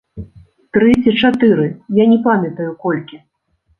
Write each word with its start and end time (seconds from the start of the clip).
Тры 0.77 0.93
ці 1.03 1.13
чатыры, 1.21 1.67
я 2.01 2.05
не 2.15 2.19
памятаю, 2.27 2.71
колькі. 2.87 3.25